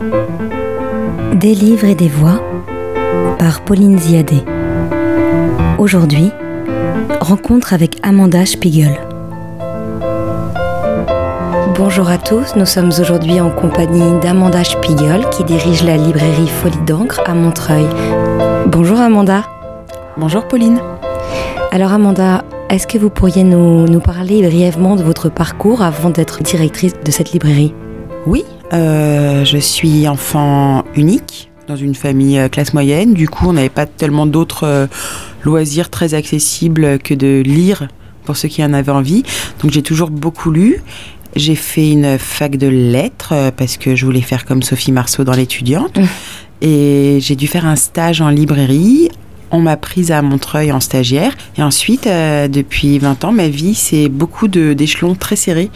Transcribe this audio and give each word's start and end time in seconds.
Des 0.00 1.54
livres 1.54 1.86
et 1.86 1.94
des 1.96 2.08
voix 2.08 2.40
par 3.38 3.62
Pauline 3.62 3.98
Ziadé. 3.98 4.44
Aujourd'hui, 5.78 6.30
rencontre 7.20 7.74
avec 7.74 7.96
Amanda 8.04 8.46
Spiegel. 8.46 8.96
Bonjour 11.76 12.08
à 12.08 12.18
tous, 12.18 12.54
nous 12.54 12.66
sommes 12.66 12.90
aujourd'hui 13.00 13.40
en 13.40 13.50
compagnie 13.50 14.20
d'Amanda 14.20 14.62
Spiegel 14.62 15.28
qui 15.30 15.42
dirige 15.42 15.82
la 15.82 15.96
librairie 15.96 16.48
Folie 16.48 16.84
d'encre 16.86 17.20
à 17.26 17.34
Montreuil. 17.34 17.86
Bonjour 18.66 19.00
Amanda. 19.00 19.42
Bonjour 20.16 20.46
Pauline. 20.46 20.78
Alors 21.72 21.92
Amanda, 21.92 22.44
est-ce 22.70 22.86
que 22.86 22.98
vous 22.98 23.10
pourriez 23.10 23.42
nous, 23.42 23.86
nous, 23.86 24.00
parler 24.00 24.42
brièvement 24.42 24.94
de 24.94 25.02
votre 25.02 25.28
parcours 25.28 25.82
avant 25.82 26.10
d'être 26.10 26.42
directrice 26.42 26.94
de 27.04 27.10
cette 27.10 27.32
librairie? 27.32 27.74
Oui, 28.26 28.44
euh, 28.72 29.44
je 29.44 29.58
suis 29.58 30.08
enfant 30.08 30.84
unique 30.94 31.50
dans 31.66 31.76
une 31.76 31.94
famille 31.94 32.38
euh, 32.38 32.48
classe 32.48 32.74
moyenne. 32.74 33.14
Du 33.14 33.28
coup, 33.28 33.46
on 33.48 33.52
n'avait 33.52 33.68
pas 33.68 33.86
tellement 33.86 34.26
d'autres 34.26 34.64
euh, 34.64 34.86
loisirs 35.44 35.90
très 35.90 36.14
accessibles 36.14 36.98
que 36.98 37.14
de 37.14 37.42
lire 37.44 37.88
pour 38.24 38.36
ceux 38.36 38.48
qui 38.48 38.64
en 38.64 38.72
avaient 38.72 38.92
envie. 38.92 39.22
Donc 39.62 39.70
j'ai 39.72 39.82
toujours 39.82 40.10
beaucoup 40.10 40.50
lu. 40.50 40.82
J'ai 41.36 41.54
fait 41.54 41.90
une 41.90 42.18
fac 42.18 42.56
de 42.56 42.66
lettres 42.66 43.52
parce 43.56 43.76
que 43.76 43.94
je 43.94 44.04
voulais 44.04 44.22
faire 44.22 44.44
comme 44.44 44.62
Sophie 44.62 44.92
Marceau 44.92 45.24
dans 45.24 45.34
l'étudiante. 45.34 45.98
Mmh. 45.98 46.04
Et 46.62 47.18
j'ai 47.20 47.36
dû 47.36 47.46
faire 47.46 47.66
un 47.66 47.76
stage 47.76 48.20
en 48.20 48.30
librairie 48.30 49.10
on 49.50 49.60
m'a 49.60 49.76
prise 49.76 50.10
à 50.12 50.22
Montreuil 50.22 50.72
en 50.72 50.80
stagiaire. 50.80 51.34
Et 51.56 51.62
ensuite, 51.62 52.06
euh, 52.06 52.48
depuis 52.48 52.98
20 52.98 53.24
ans, 53.24 53.32
ma 53.32 53.48
vie, 53.48 53.74
c'est 53.74 54.08
beaucoup 54.08 54.48
d'échelons 54.48 55.14
très 55.14 55.36
serrés 55.36 55.70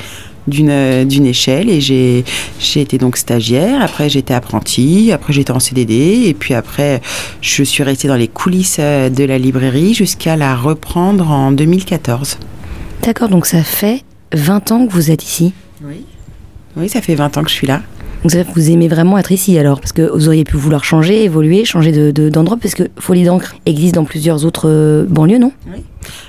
d'une 0.46 1.04
d'une 1.04 1.26
échelle 1.26 1.70
et 1.70 1.80
j'ai 1.80 2.24
été 2.74 2.98
donc 2.98 3.16
stagiaire 3.16 3.80
après 3.80 4.08
j'étais 4.08 4.34
apprentie 4.34 5.12
après 5.12 5.32
j'étais 5.32 5.52
en 5.52 5.60
CDD 5.60 6.24
et 6.26 6.34
puis 6.34 6.54
après 6.54 7.00
je 7.40 7.62
suis 7.62 7.82
restée 7.82 8.08
dans 8.08 8.16
les 8.16 8.28
coulisses 8.28 8.78
euh, 8.80 9.08
de 9.08 9.24
la 9.24 9.38
librairie 9.38 9.94
jusqu'à 9.94 10.36
la 10.36 10.56
reprendre 10.56 11.30
en 11.30 11.52
2014. 11.52 12.38
D'accord, 13.02 13.28
donc 13.28 13.46
ça 13.46 13.62
fait 13.62 14.02
20 14.32 14.72
ans 14.72 14.86
que 14.86 14.92
vous 14.92 15.10
êtes 15.10 15.24
ici 15.24 15.52
Oui. 15.84 16.04
Oui, 16.76 16.88
ça 16.88 17.00
fait 17.02 17.14
20 17.14 17.36
ans 17.36 17.42
que 17.42 17.50
je 17.50 17.54
suis 17.54 17.66
là. 17.66 17.82
Donc 18.24 18.32
vous 18.54 18.70
aimez 18.70 18.86
vraiment 18.86 19.18
être 19.18 19.32
ici 19.32 19.58
alors 19.58 19.80
Parce 19.80 19.92
que 19.92 20.02
vous 20.02 20.28
auriez 20.28 20.44
pu 20.44 20.56
vouloir 20.56 20.84
changer, 20.84 21.24
évoluer, 21.24 21.64
changer 21.64 22.12
d'endroit, 22.12 22.56
de, 22.56 22.62
parce 22.62 22.74
que 22.74 22.84
Folie 22.98 23.24
d'encre 23.24 23.56
existe 23.66 23.96
dans 23.96 24.04
plusieurs 24.04 24.44
autres 24.44 24.68
euh, 24.68 25.04
banlieues, 25.08 25.38
non? 25.38 25.52
Oui. 25.66 25.82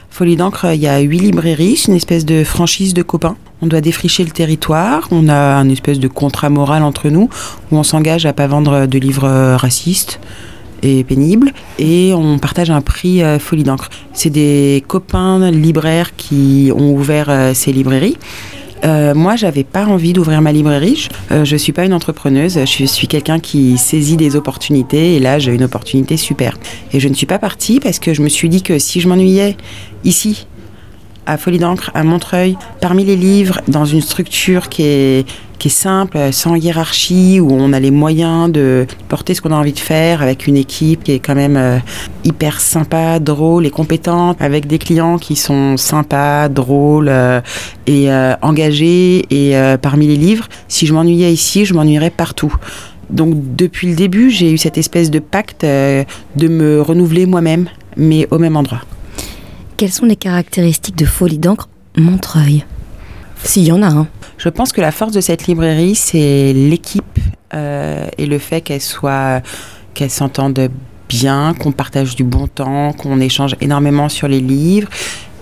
Folie 0.09 0.35
d'encre, 0.35 0.73
il 0.73 0.81
y 0.81 0.87
a 0.87 0.99
huit 0.99 1.19
librairies, 1.19 1.75
c'est 1.75 1.87
une 1.91 1.97
espèce 1.97 2.25
de 2.25 2.43
franchise 2.43 2.93
de 2.93 3.01
copains. 3.01 3.35
On 3.63 3.67
doit 3.67 3.79
défricher 3.79 4.25
le 4.25 4.31
territoire, 4.31 5.07
on 5.11 5.29
a 5.29 5.55
un 5.55 5.69
espèce 5.69 5.97
de 5.97 6.09
contrat 6.09 6.49
moral 6.49 6.83
entre 6.83 7.07
nous 7.07 7.29
où 7.71 7.77
on 7.77 7.83
s'engage 7.83 8.25
à 8.25 8.33
pas 8.33 8.45
vendre 8.45 8.87
de 8.87 8.99
livres 8.99 9.55
racistes 9.55 10.19
et 10.81 11.05
pénibles 11.05 11.53
et 11.79 12.13
on 12.13 12.39
partage 12.39 12.71
un 12.71 12.81
prix 12.81 13.23
euh, 13.23 13.39
Folie 13.39 13.63
d'encre. 13.63 13.89
C'est 14.11 14.31
des 14.31 14.83
copains 14.85 15.49
libraires 15.49 16.13
qui 16.17 16.73
ont 16.75 16.93
ouvert 16.93 17.29
euh, 17.29 17.53
ces 17.53 17.71
librairies. 17.71 18.17
Euh, 18.83 19.13
moi, 19.13 19.35
j'avais 19.35 19.63
pas 19.63 19.85
envie 19.85 20.13
d'ouvrir 20.13 20.41
ma 20.41 20.51
librairie. 20.51 21.07
Euh, 21.31 21.45
je 21.45 21.55
suis 21.55 21.71
pas 21.71 21.85
une 21.85 21.93
entrepreneuse. 21.93 22.59
Je 22.65 22.85
suis 22.85 23.07
quelqu'un 23.07 23.39
qui 23.39 23.77
saisit 23.77 24.17
des 24.17 24.35
opportunités. 24.35 25.15
Et 25.15 25.19
là, 25.19 25.39
j'ai 25.39 25.53
une 25.53 25.63
opportunité 25.63 26.17
super. 26.17 26.57
Et 26.91 26.99
je 26.99 27.07
ne 27.07 27.13
suis 27.13 27.25
pas 27.25 27.39
partie 27.39 27.79
parce 27.79 27.99
que 27.99 28.13
je 28.13 28.21
me 28.21 28.29
suis 28.29 28.49
dit 28.49 28.61
que 28.61 28.79
si 28.79 28.99
je 28.99 29.07
m'ennuyais 29.07 29.55
ici, 30.03 30.47
à 31.25 31.37
Folie 31.37 31.59
d'encre, 31.59 31.91
à 31.93 32.03
Montreuil, 32.03 32.57
parmi 32.81 33.05
les 33.05 33.15
livres, 33.15 33.61
dans 33.67 33.85
une 33.85 34.01
structure 34.01 34.69
qui 34.69 34.83
est, 34.83 35.25
simple, 35.69 36.33
sans 36.33 36.55
hiérarchie, 36.55 37.39
où 37.39 37.49
on 37.51 37.71
a 37.71 37.79
les 37.79 37.89
moyens 37.89 38.51
de 38.51 38.85
porter 39.07 39.33
ce 39.33 39.41
qu'on 39.41 39.51
a 39.51 39.55
envie 39.55 39.71
de 39.71 39.79
faire, 39.79 40.21
avec 40.21 40.45
une 40.45 40.57
équipe 40.57 41.05
qui 41.05 41.13
est 41.13 41.19
quand 41.19 41.35
même 41.35 41.55
euh, 41.55 41.77
hyper 42.25 42.59
sympa, 42.59 43.19
drôle 43.19 43.65
et 43.65 43.69
compétente, 43.69 44.41
avec 44.41 44.67
des 44.67 44.77
clients 44.77 45.17
qui 45.17 45.37
sont 45.37 45.77
sympas, 45.77 46.49
drôles 46.49 47.07
euh, 47.07 47.39
et 47.87 48.11
euh, 48.11 48.35
engagés. 48.41 49.25
Et 49.29 49.55
parmi 49.81 50.07
les 50.07 50.17
livres, 50.17 50.49
si 50.67 50.85
je 50.85 50.93
m'ennuyais 50.93 51.31
ici, 51.31 51.63
je 51.63 51.73
m'ennuierais 51.73 52.09
partout. 52.09 52.53
Donc 53.09 53.55
depuis 53.55 53.87
le 53.87 53.95
début, 53.95 54.31
j'ai 54.31 54.51
eu 54.51 54.57
cette 54.57 54.77
espèce 54.77 55.11
de 55.11 55.19
pacte 55.19 55.61
de 55.63 56.47
me 56.47 56.81
renouveler 56.81 57.25
moi-même, 57.25 57.69
mais 57.95 58.27
au 58.31 58.37
même 58.37 58.57
endroit. 58.57 58.81
Quelles 59.83 59.91
sont 59.91 60.05
les 60.05 60.15
caractéristiques 60.15 60.95
de 60.95 61.03
Folie 61.03 61.39
d'encre 61.39 61.67
Montreuil 61.97 62.63
S'il 63.43 63.65
y 63.65 63.71
en 63.73 63.81
a 63.81 63.87
un. 63.87 63.97
Hein. 63.97 64.07
Je 64.37 64.47
pense 64.47 64.71
que 64.71 64.79
la 64.79 64.93
force 64.93 65.11
de 65.11 65.19
cette 65.19 65.45
librairie, 65.45 65.93
c'est 65.93 66.53
l'équipe 66.53 67.19
euh, 67.53 68.07
et 68.17 68.25
le 68.25 68.37
fait 68.37 68.61
qu'elle 68.61 68.79
soit, 68.79 69.41
qu'elle 69.93 70.09
s'entende 70.09 70.69
bien, 71.09 71.53
qu'on 71.53 71.73
partage 71.73 72.15
du 72.15 72.23
bon 72.23 72.47
temps, 72.47 72.93
qu'on 72.93 73.19
échange 73.19 73.57
énormément 73.59 74.07
sur 74.07 74.29
les 74.29 74.39
livres 74.39 74.87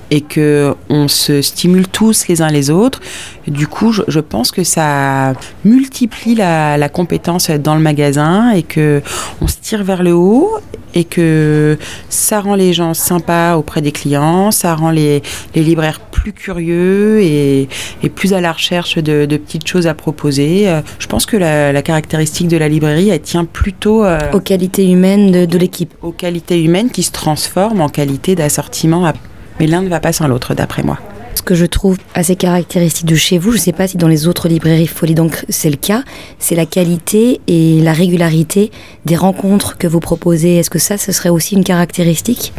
et 0.09 0.21
que 0.21 0.73
on 0.89 1.07
se 1.07 1.43
stimule 1.43 1.87
tous 1.87 2.27
les 2.27 2.41
uns 2.41 2.49
les 2.49 2.71
autres. 2.71 2.99
Du 3.47 3.67
coup, 3.67 3.91
je, 3.91 4.19
pense 4.19 4.51
que 4.51 4.63
ça 4.63 5.33
multiplie 5.63 6.33
la, 6.33 6.77
la, 6.77 6.89
compétence 6.89 7.51
dans 7.51 7.75
le 7.75 7.81
magasin 7.81 8.49
et 8.53 8.63
que 8.63 9.03
on 9.39 9.45
se 9.45 9.57
tire 9.61 9.83
vers 9.83 10.01
le 10.01 10.13
haut 10.13 10.49
et 10.93 11.03
que 11.03 11.77
ça 12.09 12.41
rend 12.41 12.55
les 12.55 12.73
gens 12.73 12.93
sympas 12.93 13.55
auprès 13.55 13.81
des 13.81 13.91
clients, 13.91 14.51
ça 14.51 14.75
rend 14.75 14.91
les, 14.91 15.21
les 15.55 15.63
libraires 15.63 15.99
plus 15.99 16.33
curieux 16.33 17.19
et, 17.21 17.67
et, 18.03 18.09
plus 18.09 18.33
à 18.33 18.41
la 18.41 18.51
recherche 18.51 18.97
de, 18.97 19.25
de, 19.25 19.37
petites 19.37 19.67
choses 19.67 19.87
à 19.87 19.93
proposer. 19.93 20.69
Euh, 20.69 20.81
je 20.99 21.07
pense 21.07 21.25
que 21.25 21.37
la, 21.37 21.71
la, 21.71 21.81
caractéristique 21.81 22.47
de 22.47 22.57
la 22.57 22.69
librairie, 22.69 23.09
elle 23.09 23.21
tient 23.21 23.45
plutôt 23.45 24.03
euh, 24.03 24.19
aux 24.33 24.39
qualités 24.39 24.89
humaines 24.89 25.31
de, 25.31 25.45
de 25.45 25.57
l'équipe. 25.57 25.93
Aux 26.01 26.11
qualités 26.11 26.61
humaines 26.63 26.91
qui 26.91 27.03
se 27.03 27.11
transforment 27.11 27.81
en 27.81 27.89
qualité 27.89 28.35
d'assortiment 28.35 29.11
mais 29.59 29.67
l'un 29.67 29.81
ne 29.81 29.89
va 29.89 29.99
pas 29.99 30.11
sans 30.11 30.27
l'autre, 30.27 30.55
d'après 30.55 30.83
moi. 30.83 30.97
Ce 31.35 31.41
que 31.41 31.55
je 31.55 31.65
trouve 31.65 31.97
assez 32.13 32.35
caractéristique 32.35 33.05
de 33.05 33.15
chez 33.15 33.37
vous, 33.37 33.51
je 33.51 33.57
ne 33.57 33.61
sais 33.61 33.71
pas 33.71 33.87
si 33.87 33.97
dans 33.97 34.07
les 34.07 34.27
autres 34.27 34.47
librairies 34.47 34.87
Folie 34.87 35.15
donc 35.15 35.45
c'est 35.49 35.69
le 35.69 35.77
cas, 35.77 36.03
c'est 36.39 36.55
la 36.55 36.65
qualité 36.65 37.41
et 37.47 37.81
la 37.81 37.93
régularité 37.93 38.71
des 39.05 39.15
rencontres 39.15 39.77
que 39.77 39.87
vous 39.87 39.99
proposez. 39.99 40.57
Est-ce 40.57 40.69
que 40.69 40.79
ça, 40.79 40.97
ce 40.97 41.11
serait 41.11 41.29
aussi 41.29 41.55
une 41.55 41.63
caractéristique? 41.63 42.53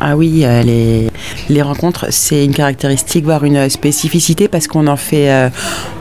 Ah 0.00 0.16
oui, 0.16 0.42
euh, 0.44 0.62
les, 0.62 1.10
les 1.48 1.62
rencontres, 1.62 2.06
c'est 2.10 2.44
une 2.44 2.54
caractéristique, 2.54 3.24
voire 3.24 3.44
une 3.44 3.68
spécificité, 3.68 4.46
parce 4.46 4.68
qu'on 4.68 4.86
en 4.86 4.96
fait, 4.96 5.28
euh, 5.28 5.50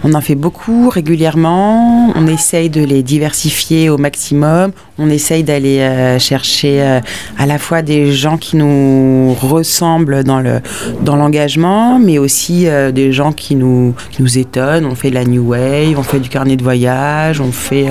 on 0.03 0.13
en 0.13 0.21
fait 0.21 0.35
beaucoup 0.35 0.89
régulièrement. 0.89 2.13
On 2.15 2.27
essaye 2.27 2.69
de 2.69 2.83
les 2.83 3.01
diversifier 3.01 3.89
au 3.89 3.97
maximum. 3.97 4.71
On 4.99 5.09
essaye 5.09 5.43
d'aller 5.43 5.79
euh, 5.79 6.19
chercher 6.19 6.99
à 7.37 7.45
la 7.45 7.57
fois 7.57 7.81
des 7.81 8.11
gens 8.11 8.37
qui 8.37 8.55
nous 8.55 9.35
ressemblent 9.41 10.23
dans 10.23 10.39
le 10.39 10.61
dans 11.01 11.15
l'engagement, 11.15 11.99
mais 11.99 12.19
aussi 12.19 12.67
des 12.93 13.11
gens 13.11 13.31
qui 13.31 13.55
nous 13.55 13.95
nous 14.19 14.37
étonnent. 14.37 14.85
On 14.85 14.95
fait 14.95 15.09
de 15.09 15.15
la 15.15 15.25
new 15.25 15.49
wave, 15.49 15.97
on 15.97 16.03
fait 16.03 16.19
du 16.19 16.29
carnet 16.29 16.55
de 16.55 16.63
voyage, 16.63 17.41
on 17.41 17.51
fait, 17.51 17.87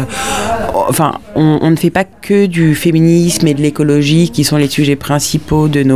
enfin, 0.89 1.15
on 1.35 1.71
ne 1.71 1.77
fait 1.77 1.91
pas 1.91 2.05
que 2.05 2.47
du 2.47 2.75
féminisme 2.75 3.47
et 3.47 3.55
de 3.55 3.63
l'écologie 3.63 4.31
qui 4.31 4.45
sont 4.45 4.57
les 4.57 4.69
sujets 4.69 4.97
principaux 4.97 5.69
de 5.69 5.83
nos 5.83 5.96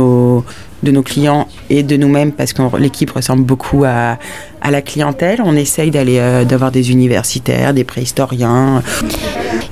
de 0.83 0.91
nos 0.91 1.03
clients 1.03 1.47
et 1.69 1.83
de 1.83 1.95
nous-mêmes 1.97 2.31
parce 2.31 2.53
que 2.53 2.77
l'équipe 2.77 3.11
ressemble 3.11 3.43
beaucoup 3.43 3.83
à, 3.85 4.17
à, 4.61 4.71
la 4.71 4.81
clientèle. 4.81 5.41
On 5.43 5.55
essaye 5.55 5.91
d'aller 5.91 6.17
euh, 6.19 6.43
d'avoir 6.43 6.71
des 6.71 6.91
universitaires, 6.91 7.73
des 7.73 7.83
préhistoriens. 7.83 8.81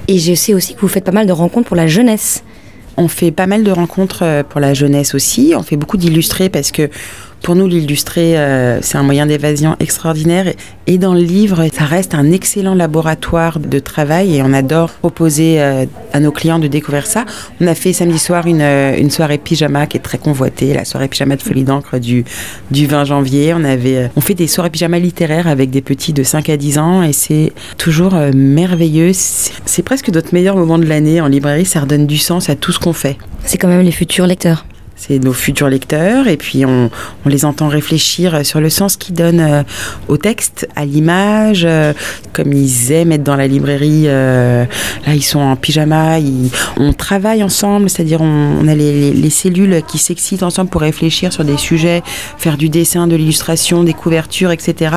Et 0.07 0.19
je 0.19 0.33
sais 0.33 0.53
aussi 0.53 0.75
que 0.75 0.81
vous 0.81 0.87
faites 0.87 1.03
pas 1.03 1.11
mal 1.11 1.27
de 1.27 1.31
rencontres 1.31 1.67
pour 1.67 1.77
la 1.77 1.87
jeunesse. 1.87 2.43
On 2.97 3.07
fait 3.07 3.31
pas 3.31 3.47
mal 3.47 3.63
de 3.63 3.71
rencontres 3.71 4.23
euh, 4.23 4.43
pour 4.43 4.59
la 4.59 4.73
jeunesse 4.73 5.15
aussi. 5.15 5.53
On 5.55 5.63
fait 5.63 5.77
beaucoup 5.77 5.97
d'illustrés 5.97 6.49
parce 6.49 6.71
que 6.71 6.89
pour 7.43 7.55
nous, 7.55 7.67
l'illustré, 7.67 8.37
euh, 8.37 8.81
c'est 8.81 8.97
un 8.97 9.03
moyen 9.03 9.25
d'évasion 9.25 9.75
extraordinaire. 9.79 10.53
Et 10.87 10.97
dans 10.97 11.13
le 11.13 11.21
livre, 11.21 11.67
ça 11.73 11.85
reste 11.85 12.13
un 12.13 12.31
excellent 12.31 12.75
laboratoire 12.75 13.59
de 13.59 13.79
travail 13.79 14.35
et 14.35 14.43
on 14.43 14.53
adore 14.53 14.89
proposer 14.91 15.61
euh, 15.61 15.85
à 16.13 16.19
nos 16.19 16.31
clients 16.31 16.59
de 16.59 16.67
découvrir 16.67 17.05
ça. 17.05 17.25
On 17.61 17.67
a 17.67 17.75
fait 17.75 17.93
samedi 17.93 18.19
soir 18.19 18.45
une, 18.45 18.61
euh, 18.61 18.97
une 18.97 19.09
soirée 19.09 19.37
pyjama 19.37 19.87
qui 19.87 19.97
est 19.97 20.01
très 20.01 20.17
convoitée, 20.17 20.73
la 20.73 20.85
soirée 20.85 21.07
pyjama 21.07 21.37
de 21.37 21.41
folie 21.41 21.63
d'encre 21.63 21.97
du, 21.97 22.25
du 22.71 22.87
20 22.87 23.05
janvier. 23.05 23.53
On, 23.53 23.63
avait, 23.63 24.11
on 24.15 24.21
fait 24.21 24.35
des 24.35 24.47
soirées 24.47 24.69
pyjama 24.69 24.99
littéraires 24.99 25.47
avec 25.47 25.69
des 25.69 25.81
petits 25.81 26.13
de 26.13 26.23
5 26.23 26.49
à 26.49 26.57
10 26.57 26.77
ans 26.77 27.03
et 27.03 27.13
c'est 27.13 27.53
toujours 27.77 28.15
merveilleux. 28.35 29.11
C'est 29.13 29.83
presque 29.83 30.09
notre 30.09 30.33
meilleur 30.33 30.55
moment 30.57 30.77
de 30.77 30.85
l'année 30.85 31.21
en 31.21 31.27
librairie. 31.27 31.65
Ça 31.65 31.81
redonne 31.81 32.05
du 32.05 32.17
sens 32.17 32.49
à 32.49 32.55
tout 32.55 32.71
ce 32.71 32.79
qu'on 32.79 32.93
fait. 32.93 33.17
C'est 33.45 33.57
quand 33.57 33.69
même 33.69 33.81
les 33.81 33.91
futurs 33.91 34.27
lecteurs 34.27 34.65
c'est 34.99 35.17
nos 35.19 35.31
futurs 35.31 35.69
lecteurs, 35.69 36.27
et 36.27 36.35
puis 36.35 36.65
on, 36.65 36.89
les 37.25 37.45
entend 37.45 37.69
réfléchir 37.69 38.45
sur 38.45 38.59
le 38.59 38.69
sens 38.69 38.97
qu'ils 38.97 39.15
donnent 39.15 39.39
euh, 39.39 39.63
au 40.07 40.17
texte, 40.17 40.67
à 40.75 40.83
l'image, 40.83 41.61
euh, 41.63 41.93
comme 42.33 42.51
ils 42.51 42.91
aiment 42.91 43.13
être 43.13 43.23
dans 43.23 43.37
la 43.37 43.47
librairie. 43.47 44.05
Euh, 44.07 44.65
là, 45.07 45.13
ils 45.13 45.23
sont 45.23 45.39
en 45.39 45.55
pyjama, 45.55 46.17
on 46.77 46.91
travaille 46.91 47.43
ensemble, 47.43 47.89
c'est-à-dire 47.89 48.19
on, 48.21 48.67
a 48.67 48.75
les, 48.75 49.29
cellules 49.29 49.83
qui 49.87 49.99
s'excitent 49.99 50.43
ensemble 50.43 50.69
pour 50.69 50.81
réfléchir 50.81 51.31
sur 51.31 51.45
des 51.45 51.57
sujets, 51.57 52.03
faire 52.37 52.57
du 52.57 52.67
dessin, 52.67 53.07
de 53.07 53.15
l'illustration, 53.15 53.83
des 53.83 53.93
couvertures, 53.93 54.51
etc. 54.51 54.95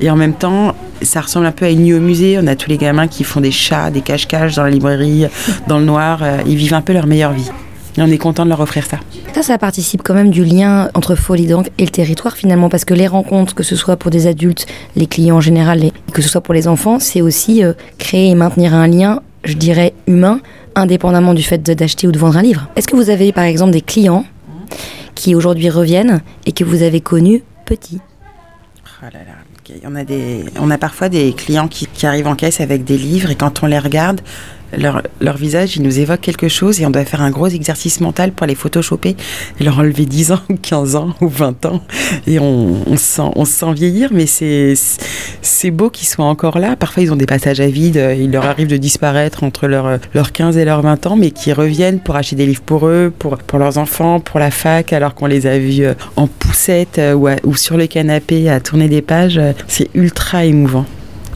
Et 0.00 0.08
en 0.08 0.16
même 0.16 0.34
temps, 0.34 0.74
ça 1.02 1.20
ressemble 1.20 1.46
un 1.46 1.52
peu 1.52 1.66
à 1.66 1.70
une 1.70 1.82
nuit 1.82 1.94
au 1.94 2.00
musée. 2.00 2.38
On 2.40 2.46
a 2.46 2.56
tous 2.56 2.70
les 2.70 2.78
gamins 2.78 3.08
qui 3.08 3.24
font 3.24 3.40
des 3.40 3.50
chats, 3.50 3.90
des 3.90 4.00
cache-cache 4.00 4.54
dans 4.54 4.64
la 4.64 4.70
librairie, 4.70 5.26
dans 5.66 5.78
le 5.78 5.84
noir. 5.84 6.22
Ils 6.46 6.56
vivent 6.56 6.74
un 6.74 6.80
peu 6.80 6.94
leur 6.94 7.06
meilleure 7.06 7.32
vie. 7.32 7.50
Et 7.96 8.02
on 8.02 8.06
est 8.06 8.18
content 8.18 8.44
de 8.44 8.48
leur 8.48 8.60
offrir 8.60 8.86
ça. 8.86 8.98
Ça, 9.34 9.42
ça 9.42 9.58
participe 9.58 10.02
quand 10.02 10.14
même 10.14 10.30
du 10.30 10.44
lien 10.44 10.88
entre 10.94 11.14
Folie 11.14 11.46
d'encre 11.46 11.70
et 11.78 11.84
le 11.84 11.90
territoire 11.90 12.36
finalement, 12.36 12.68
parce 12.68 12.84
que 12.84 12.94
les 12.94 13.06
rencontres, 13.06 13.54
que 13.54 13.62
ce 13.62 13.76
soit 13.76 13.96
pour 13.96 14.10
des 14.10 14.26
adultes, 14.26 14.66
les 14.96 15.06
clients 15.06 15.36
en 15.36 15.40
général, 15.40 15.84
et 15.84 15.92
que 16.12 16.22
ce 16.22 16.28
soit 16.28 16.40
pour 16.40 16.54
les 16.54 16.68
enfants, 16.68 16.98
c'est 16.98 17.20
aussi 17.20 17.62
euh, 17.62 17.74
créer 17.98 18.30
et 18.30 18.34
maintenir 18.34 18.74
un 18.74 18.86
lien, 18.86 19.20
je 19.44 19.54
dirais, 19.54 19.92
humain, 20.06 20.40
indépendamment 20.74 21.34
du 21.34 21.42
fait 21.42 21.62
d'acheter 21.62 22.06
ou 22.06 22.12
de 22.12 22.18
vendre 22.18 22.38
un 22.38 22.42
livre. 22.42 22.68
Est-ce 22.76 22.88
que 22.88 22.96
vous 22.96 23.10
avez 23.10 23.32
par 23.32 23.44
exemple 23.44 23.72
des 23.72 23.82
clients 23.82 24.24
qui 25.14 25.34
aujourd'hui 25.34 25.68
reviennent 25.68 26.22
et 26.46 26.52
que 26.52 26.64
vous 26.64 26.82
avez 26.82 27.00
connus 27.00 27.42
petits? 27.66 28.00
Oh 29.02 29.06
là 29.12 29.18
là. 29.18 29.78
On, 29.84 29.94
a 29.94 30.04
des, 30.04 30.44
on 30.60 30.70
a 30.70 30.78
parfois 30.78 31.08
des 31.08 31.32
clients 31.32 31.68
qui, 31.68 31.86
qui 31.86 32.06
arrivent 32.06 32.26
en 32.26 32.34
caisse 32.34 32.60
avec 32.60 32.84
des 32.84 32.98
livres 32.98 33.30
et 33.30 33.36
quand 33.36 33.62
on 33.62 33.66
les 33.66 33.78
regarde, 33.78 34.20
leur, 34.76 35.36
visage, 35.36 35.76
il 35.76 35.82
nous 35.82 35.98
évoque 35.98 36.20
quelque 36.20 36.48
chose 36.48 36.80
et 36.80 36.86
on 36.86 36.90
doit 36.90 37.04
faire 37.04 37.22
un 37.22 37.30
gros 37.30 37.48
exercice 37.48 38.00
mental 38.00 38.32
pour 38.32 38.46
les 38.46 38.54
photoshopper 38.54 39.16
et 39.60 39.64
leur 39.64 39.78
enlever 39.78 40.06
10 40.06 40.32
ans, 40.32 40.40
15 40.62 40.96
ans 40.96 41.14
ou 41.20 41.28
20 41.28 41.66
ans. 41.66 41.82
Et 42.26 42.38
on, 42.38 42.76
on, 42.86 42.96
sent, 42.96 43.30
sent 43.44 43.72
vieillir, 43.74 44.10
mais 44.12 44.26
c'est, 44.26 45.70
beau 45.70 45.90
qu'ils 45.90 46.08
soient 46.08 46.24
encore 46.24 46.58
là. 46.58 46.76
Parfois, 46.76 47.02
ils 47.02 47.12
ont 47.12 47.16
des 47.16 47.26
passages 47.26 47.60
à 47.60 47.68
vide, 47.68 48.02
il 48.18 48.30
leur 48.30 48.46
arrive 48.46 48.68
de 48.68 48.76
disparaître 48.76 49.44
entre 49.44 49.66
leurs 49.66 49.98
leur 50.14 50.32
15 50.32 50.56
et 50.56 50.64
leurs 50.64 50.82
20 50.82 51.06
ans, 51.06 51.16
mais 51.16 51.30
qui 51.30 51.52
reviennent 51.52 52.00
pour 52.00 52.16
acheter 52.16 52.36
des 52.36 52.46
livres 52.46 52.62
pour 52.62 52.86
eux, 52.86 53.12
pour, 53.16 53.38
pour 53.38 53.58
leurs 53.58 53.78
enfants, 53.78 54.20
pour 54.20 54.40
la 54.40 54.50
fac, 54.50 54.92
alors 54.92 55.14
qu'on 55.14 55.26
les 55.26 55.46
a 55.46 55.58
vus 55.58 55.84
euh, 55.84 55.94
en 56.16 56.26
poussette 56.26 56.98
euh, 56.98 57.14
ou, 57.14 57.28
ou 57.44 57.56
sur 57.56 57.76
le 57.76 57.86
canapé 57.86 58.48
à 58.48 58.60
tourner 58.60 58.88
des 58.88 59.02
pages. 59.02 59.40
C'est 59.68 59.88
ultra 59.94 60.44
émouvant. 60.44 60.86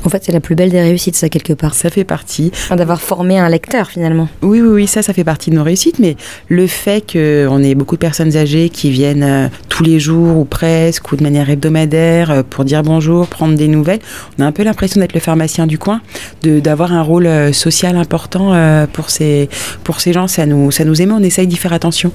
En 0.07 0.09
fait, 0.09 0.23
c'est 0.23 0.31
la 0.31 0.39
plus 0.39 0.55
belle 0.55 0.71
des 0.71 0.81
réussites, 0.81 1.17
ça, 1.17 1.29
quelque 1.29 1.53
part. 1.53 1.75
Ça 1.75 1.91
fait 1.91 2.05
partie. 2.05 2.53
D'avoir 2.71 3.01
formé 3.01 3.41
un 3.41 3.49
lecteur, 3.49 3.89
finalement. 3.89 4.29
Oui, 4.41 4.61
oui, 4.61 4.69
oui, 4.69 4.87
ça, 4.87 5.03
ça 5.03 5.13
fait 5.13 5.25
partie 5.25 5.51
de 5.51 5.57
nos 5.57 5.65
réussites. 5.65 5.99
Mais 5.99 6.17
le 6.47 6.69
fait 6.69 7.05
qu'on 7.13 7.61
ait 7.61 7.75
beaucoup 7.75 7.97
de 7.97 8.01
personnes 8.01 8.37
âgées 8.37 8.69
qui 8.69 8.91
viennent 8.91 9.25
euh, 9.25 9.49
tous 9.69 9.83
les 9.83 9.99
jours, 9.99 10.37
ou 10.39 10.45
presque, 10.45 11.11
ou 11.11 11.17
de 11.17 11.25
manière 11.25 11.51
hebdomadaire, 11.51 12.31
euh, 12.31 12.43
pour 12.49 12.65
dire 12.65 12.85
bonjour, 12.85 13.27
prendre 13.27 13.57
des 13.57 13.67
nouvelles, 13.67 13.99
on 14.39 14.45
a 14.45 14.47
un 14.47 14.53
peu 14.53 14.63
l'impression 14.63 15.01
d'être 15.01 15.13
le 15.13 15.19
pharmacien 15.19 15.67
du 15.67 15.77
coin, 15.77 16.01
d'avoir 16.45 16.93
un 16.93 17.03
rôle 17.03 17.27
euh, 17.27 17.53
social 17.53 17.97
important 17.97 18.55
pour 18.93 19.11
ces, 19.11 19.49
pour 19.83 19.99
ces 19.99 20.13
gens. 20.13 20.29
Ça 20.29 20.47
nous, 20.47 20.71
ça 20.71 20.85
nous 20.85 21.03
émet, 21.03 21.15
on 21.15 21.23
essaye 21.23 21.49
d'y 21.49 21.57
faire 21.57 21.73
attention. 21.73 22.13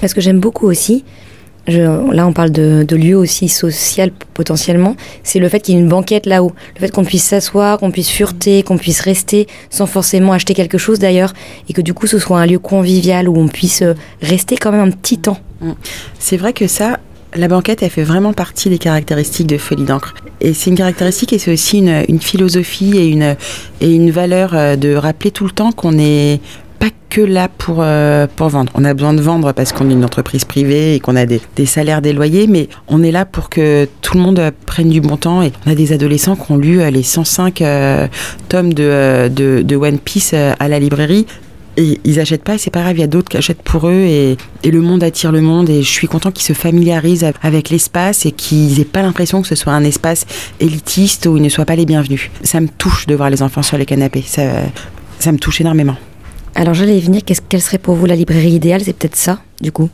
Parce 0.00 0.12
que 0.12 0.20
j'aime 0.20 0.40
beaucoup 0.40 0.66
aussi, 0.66 1.04
là, 1.68 2.26
on 2.26 2.32
parle 2.32 2.50
de, 2.50 2.96
lieu 2.96 3.16
aussi 3.16 3.48
social 3.48 4.10
potentiellement. 4.34 4.96
C'est 5.22 5.38
le 5.38 5.48
fait 5.48 5.60
qu'il 5.60 5.74
y 5.74 5.78
ait 5.78 5.80
une 5.80 5.88
banquette 5.88 6.26
là-haut. 6.26 6.52
Le 6.76 6.80
fait 6.80 6.90
qu'on 6.90 7.04
puisse 7.04 7.24
s'asseoir, 7.24 7.78
qu'on 7.78 7.90
puisse 7.90 8.10
fureter, 8.10 8.62
qu'on 8.62 8.78
puisse 8.78 9.00
rester 9.00 9.46
sans 9.70 9.86
forcément 9.86 10.32
acheter 10.32 10.54
quelque 10.54 10.78
chose 10.78 10.98
d'ailleurs. 10.98 11.32
Et 11.68 11.72
que 11.72 11.80
du 11.80 11.94
coup, 11.94 12.06
ce 12.06 12.18
soit 12.18 12.40
un 12.40 12.46
lieu 12.46 12.58
convivial 12.58 13.28
où 13.28 13.36
on 13.38 13.48
puisse 13.48 13.82
euh, 13.82 13.94
rester 14.22 14.56
quand 14.56 14.72
même 14.72 14.88
un 14.88 14.90
petit 14.90 15.18
temps. 15.18 15.38
Mm. 15.60 15.72
C'est 16.18 16.36
vrai 16.36 16.52
que 16.52 16.66
ça, 16.66 16.98
la 17.34 17.48
banquette, 17.48 17.82
elle 17.82 17.90
fait 17.90 18.02
vraiment 18.02 18.32
partie 18.32 18.70
des 18.70 18.78
caractéristiques 18.78 19.46
de 19.46 19.58
Folie 19.58 19.84
d'encre. 19.84 20.14
Et 20.40 20.54
c'est 20.54 20.70
une 20.70 20.76
caractéristique 20.76 21.32
et 21.32 21.38
c'est 21.38 21.52
aussi 21.52 21.78
une, 21.78 22.04
une, 22.08 22.20
philosophie 22.20 22.96
et 22.96 23.08
une, 23.08 23.36
et 23.80 23.92
une 23.92 24.10
valeur 24.10 24.54
euh, 24.54 24.76
de 24.76 24.94
rappeler 24.94 25.30
tout 25.30 25.44
le 25.44 25.50
temps 25.50 25.72
qu'on 25.72 25.98
est 25.98 26.40
pas 26.78 26.90
que 27.10 27.20
là 27.20 27.48
pour, 27.48 27.78
euh, 27.80 28.26
pour 28.36 28.48
vendre. 28.48 28.72
On 28.74 28.84
a 28.84 28.94
besoin 28.94 29.14
de 29.14 29.20
vendre 29.20 29.52
parce 29.52 29.72
qu'on 29.72 29.88
est 29.90 29.92
une 29.92 30.04
entreprise 30.04 30.44
privée 30.44 30.94
et 30.94 31.00
qu'on 31.00 31.16
a 31.16 31.26
des, 31.26 31.40
des, 31.56 31.66
salaires, 31.66 32.02
des 32.02 32.12
loyers, 32.12 32.46
mais 32.46 32.68
on 32.86 33.02
est 33.02 33.10
là 33.10 33.24
pour 33.24 33.48
que 33.50 33.88
tout 34.02 34.16
le 34.16 34.22
monde 34.22 34.40
prenne 34.66 34.90
du 34.90 35.00
bon 35.00 35.16
temps. 35.16 35.42
Et 35.42 35.52
on 35.66 35.70
a 35.70 35.74
des 35.74 35.92
adolescents 35.92 36.36
qui 36.36 36.52
ont 36.52 36.56
lu 36.56 36.80
euh, 36.80 36.90
les 36.90 37.02
105 37.02 37.62
euh, 37.62 38.06
tomes 38.48 38.72
de, 38.74 39.28
de, 39.28 39.62
de, 39.62 39.76
One 39.76 39.98
Piece 39.98 40.34
à 40.34 40.68
la 40.68 40.78
librairie. 40.78 41.26
Et 41.76 42.00
ils 42.02 42.18
achètent 42.18 42.42
pas, 42.42 42.58
c'est 42.58 42.72
pas 42.72 42.80
grave, 42.80 42.96
il 42.96 43.00
y 43.00 43.04
a 43.04 43.06
d'autres 43.06 43.28
qui 43.28 43.36
achètent 43.36 43.62
pour 43.62 43.86
eux 43.86 43.92
et, 43.92 44.36
et, 44.64 44.72
le 44.72 44.80
monde 44.80 45.04
attire 45.04 45.30
le 45.30 45.40
monde 45.40 45.70
et 45.70 45.82
je 45.82 45.88
suis 45.88 46.08
content 46.08 46.32
qu'ils 46.32 46.42
se 46.42 46.52
familiarisent 46.52 47.24
avec 47.40 47.70
l'espace 47.70 48.26
et 48.26 48.32
qu'ils 48.32 48.80
aient 48.80 48.84
pas 48.84 49.00
l'impression 49.00 49.42
que 49.42 49.46
ce 49.46 49.54
soit 49.54 49.72
un 49.72 49.84
espace 49.84 50.26
élitiste 50.58 51.26
où 51.26 51.36
ils 51.36 51.42
ne 51.42 51.48
soient 51.48 51.66
pas 51.66 51.76
les 51.76 51.86
bienvenus. 51.86 52.32
Ça 52.42 52.60
me 52.60 52.66
touche 52.66 53.06
de 53.06 53.14
voir 53.14 53.30
les 53.30 53.44
enfants 53.44 53.62
sur 53.62 53.78
les 53.78 53.86
canapés, 53.86 54.24
ça, 54.26 54.42
ça 55.20 55.30
me 55.30 55.38
touche 55.38 55.60
énormément. 55.60 55.94
Alors 56.58 56.74
j'allais 56.74 56.98
venir, 56.98 57.22
qu'est-ce 57.24 57.40
quelle 57.48 57.62
serait 57.62 57.78
pour 57.78 57.94
vous 57.94 58.06
la 58.06 58.16
librairie 58.16 58.50
idéale? 58.50 58.80
C'est 58.82 58.92
peut-être 58.92 59.14
ça, 59.14 59.38
du 59.62 59.70
coup 59.70 59.88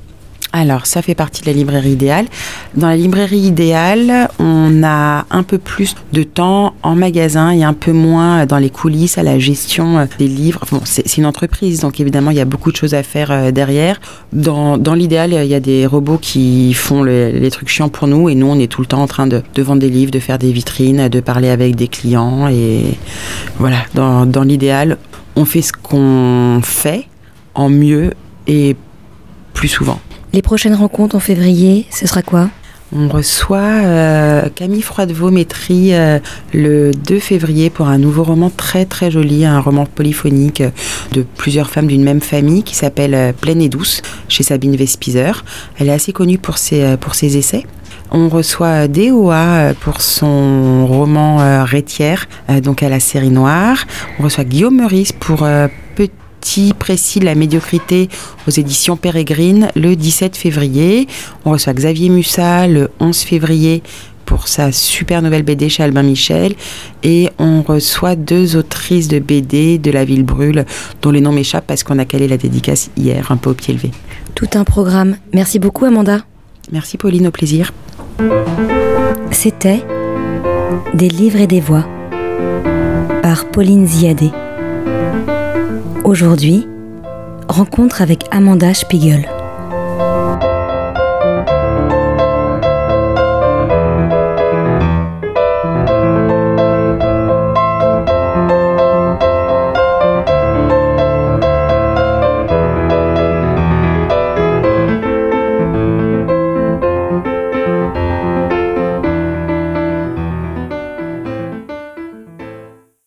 alors, 0.57 0.87
ça 0.87 1.03
fait 1.03 1.17
partie 1.17 1.43
de 1.43 1.49
la 1.49 1.53
librairie 1.53 1.91
idéale. 1.91 2.27
Dans 2.77 2.87
la 2.87 2.95
librairie 2.95 3.41
idéale, 3.41 4.29
on 4.39 4.85
a 4.85 5.27
un 5.29 5.43
peu 5.43 5.59
plus 5.59 5.97
de 6.13 6.23
temps 6.23 6.75
en 6.85 6.95
magasin 6.95 7.51
et 7.51 7.65
un 7.65 7.73
peu 7.73 7.91
moins 7.91 8.47
dans 8.47 8.59
les 8.59 8.71
coulisses 8.71 9.19
à 9.19 9.25
la 9.25 9.37
gestion 9.41 9.99
euh, 9.99 10.05
des 10.17 10.29
livres. 10.29 10.61
Bon, 10.71 10.81
c'est 10.85 11.17
une 11.17 11.27
entreprise, 11.27 11.81
donc 11.81 11.99
évidemment, 11.99 12.31
il 12.31 12.37
y 12.37 12.41
a 12.41 12.45
beaucoup 12.45 12.71
de 12.71 12.77
choses 12.77 12.95
à 12.95 13.03
faire 13.03 13.33
euh, 13.33 13.51
derrière. 13.51 14.01
Dans, 14.33 14.77
l'idéal, 14.95 15.33
il 15.33 15.49
y 15.49 15.57
a 15.57 15.61
des 15.61 15.87
robots 15.87 16.19
qui 16.19 16.73
font 16.73 17.03
les 17.03 17.51
trucs 17.51 17.69
chiants 17.69 17.89
pour 17.89 18.07
nous 18.07 18.29
et 18.29 18.37
nous, 18.37 18.47
on 18.47 18.61
est 18.61 18.69
tout 18.69 18.81
le 18.81 18.87
temps 18.87 19.03
en 19.03 19.09
train 19.09 19.27
de, 19.27 19.43
vendre 19.57 19.81
des 19.81 19.91
livres, 19.91 20.13
de 20.13 20.21
faire 20.21 20.39
des 20.39 20.53
vitrines, 20.53 21.09
de 21.09 21.19
parler 21.19 21.49
avec 21.49 21.75
des 21.75 21.89
clients. 21.89 22.47
Et 22.47 22.97
voilà, 23.59 23.79
dans 23.93 24.45
l'idéal, 24.45 24.99
on 25.37 25.45
fait 25.45 25.63
ce 25.63 25.73
qu'on 25.73 26.61
fait 26.63 27.09
en 27.55 27.69
mieux 27.69 28.13
et 28.47 28.77
plus 29.53 29.69
souvent. 29.69 30.01
Les 30.33 30.43
prochaines 30.43 30.75
rencontres 30.75 31.17
en 31.17 31.21
février, 31.21 31.87
ce 31.91 32.07
sera 32.07 32.23
quoi? 32.23 32.51
On 32.93 33.09
reçoit 33.09 33.59
euh, 33.59 34.49
Camille 34.55 34.83
Froidevaux-Métry 34.83 35.95
euh, 35.95 36.19
le 36.53 36.93
2 36.93 37.19
février 37.19 37.71
pour 37.71 37.89
un 37.89 37.99
nouveau 37.99 38.23
roman 38.23 38.51
très 38.55 38.85
très 38.85 39.11
joli, 39.11 39.45
un 39.45 39.61
roman 39.61 39.87
polyphonique 39.87 40.63
de 41.13 41.25
plusieurs 41.37 41.71
femmes 41.71 41.87
d'une 41.87 42.05
même 42.05 42.21
famille 42.21 42.63
qui 42.63 42.77
s'appelle 42.77 43.15
euh, 43.15 43.33
Pleine 43.33 43.63
et 43.63 43.69
douce 43.69 44.03
chez 44.29 44.43
Sabine 44.43 44.77
Vespizer. 44.77 45.45
Elle 45.79 45.89
est 45.89 45.93
assez 45.93 46.13
connue 46.13 46.39
pour 46.39 46.59
ses, 46.59 46.97
pour 46.99 47.15
ses 47.15 47.37
essais. 47.37 47.65
On 48.11 48.29
reçoit 48.29 48.87
DOA 48.87 49.75
pour 49.81 50.01
son 50.01 50.87
roman 50.87 51.65
Rétière, 51.65 52.27
donc 52.63 52.83
à 52.83 52.89
la 52.89 53.01
série 53.01 53.31
noire. 53.31 53.87
On 54.21 54.25
reçoit 54.25 54.45
Guillaume 54.45 54.77
Meurice 54.77 55.11
pour 55.11 55.45
Petit 56.45 56.75
précis 56.75 57.21
la 57.21 57.35
médiocrité 57.35 58.11
aux 58.47 58.51
éditions 58.51 58.99
Pérégrine 58.99 59.71
le 59.77 59.97
17 59.97 60.37
février. 60.37 61.09
On 61.47 61.53
reçoit 61.53 61.73
Xavier 61.73 62.11
Mussa 62.11 62.69
le 62.69 62.91
11 63.01 63.19
février 63.21 63.83
pour 64.27 64.47
sa 64.47 64.71
super 64.71 65.23
nouvelle 65.23 65.43
BD 65.43 65.71
chez 65.71 65.83
Albin 65.83 66.03
Michel. 66.03 66.55
Et 67.03 67.31
on 67.39 67.63
reçoit 67.63 68.15
deux 68.15 68.57
autrices 68.57 69.09
de 69.09 69.21
BD 69.21 69.79
de 69.79 69.91
La 69.91 70.05
Ville 70.05 70.23
Brûle, 70.23 70.67
dont 71.01 71.11
les 71.13 71.23
noms 71.23 71.33
m'échappent 71.33 71.67
parce 71.67 71.83
qu'on 71.83 71.99
a 71.99 72.05
calé 72.05 72.29
la 72.29 72.37
dédicace 72.37 72.91
hier, 72.95 73.33
un 73.33 73.39
peu 73.39 73.49
au 73.49 73.55
pied 73.55 73.73
levé. 73.73 73.91
Tout 74.35 74.51
un 74.53 74.65
programme. 74.65 75.17
Merci 75.33 75.59
beaucoup, 75.59 75.87
Amanda. 75.87 76.27
Merci, 76.71 76.99
Pauline, 76.99 77.29
au 77.29 77.31
plaisir. 77.31 77.73
C'était 79.31 79.83
Des 80.93 81.09
livres 81.09 81.41
et 81.41 81.47
des 81.47 81.61
voix 81.61 81.87
par 83.23 83.47
Pauline 83.47 83.87
Ziadé. 83.87 84.31
Aujourd'hui, 86.05 86.67
rencontre 87.49 88.03
avec 88.03 88.27
Amanda 88.31 88.75
Spiegel. 88.75 89.34